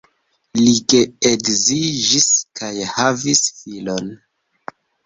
Li 0.59 0.71
geedziĝis 0.93 2.27
kaj 2.61 2.73
havis 2.97 3.47
filon. 3.63 4.15